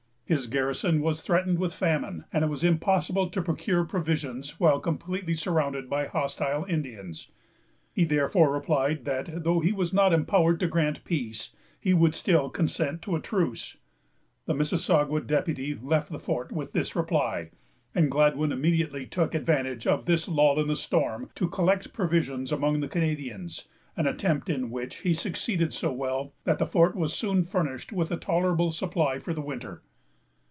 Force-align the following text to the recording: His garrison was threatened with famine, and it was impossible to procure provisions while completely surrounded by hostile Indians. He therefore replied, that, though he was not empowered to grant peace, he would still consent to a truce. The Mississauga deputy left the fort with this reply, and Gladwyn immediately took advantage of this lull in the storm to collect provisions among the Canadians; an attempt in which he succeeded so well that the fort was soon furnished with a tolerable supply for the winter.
His 0.31 0.47
garrison 0.47 1.01
was 1.01 1.19
threatened 1.19 1.59
with 1.59 1.73
famine, 1.73 2.23
and 2.31 2.45
it 2.45 2.47
was 2.47 2.63
impossible 2.63 3.29
to 3.29 3.41
procure 3.41 3.83
provisions 3.83 4.57
while 4.61 4.79
completely 4.79 5.33
surrounded 5.33 5.89
by 5.89 6.07
hostile 6.07 6.63
Indians. 6.69 7.27
He 7.91 8.05
therefore 8.05 8.49
replied, 8.53 9.03
that, 9.03 9.43
though 9.43 9.59
he 9.59 9.73
was 9.73 9.93
not 9.93 10.13
empowered 10.13 10.61
to 10.61 10.67
grant 10.69 11.03
peace, 11.03 11.51
he 11.81 11.93
would 11.93 12.15
still 12.15 12.49
consent 12.49 13.01
to 13.01 13.17
a 13.17 13.19
truce. 13.19 13.75
The 14.45 14.53
Mississauga 14.53 15.27
deputy 15.27 15.75
left 15.77 16.09
the 16.09 16.17
fort 16.17 16.53
with 16.53 16.71
this 16.71 16.95
reply, 16.95 17.51
and 17.93 18.09
Gladwyn 18.09 18.53
immediately 18.53 19.05
took 19.05 19.35
advantage 19.35 19.85
of 19.85 20.05
this 20.05 20.29
lull 20.29 20.61
in 20.61 20.69
the 20.69 20.77
storm 20.77 21.29
to 21.35 21.49
collect 21.49 21.91
provisions 21.91 22.53
among 22.53 22.79
the 22.79 22.87
Canadians; 22.87 23.67
an 23.97 24.07
attempt 24.07 24.49
in 24.49 24.69
which 24.71 24.99
he 25.01 25.13
succeeded 25.13 25.73
so 25.73 25.91
well 25.91 26.31
that 26.45 26.57
the 26.57 26.65
fort 26.65 26.95
was 26.95 27.11
soon 27.13 27.43
furnished 27.43 27.91
with 27.91 28.11
a 28.11 28.17
tolerable 28.17 28.71
supply 28.71 29.19
for 29.19 29.33
the 29.33 29.41
winter. 29.41 29.81